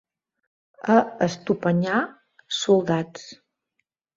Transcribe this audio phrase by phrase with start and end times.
[0.93, 0.95] A
[1.27, 1.99] Estopanyà,
[2.63, 3.29] soldats.